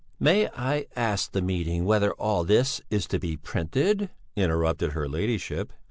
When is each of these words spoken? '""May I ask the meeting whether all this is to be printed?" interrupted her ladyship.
'""May 0.19 0.47
I 0.57 0.87
ask 0.95 1.31
the 1.31 1.43
meeting 1.43 1.85
whether 1.85 2.11
all 2.13 2.43
this 2.43 2.81
is 2.89 3.05
to 3.05 3.19
be 3.19 3.37
printed?" 3.37 4.09
interrupted 4.35 4.93
her 4.93 5.07
ladyship. 5.07 5.71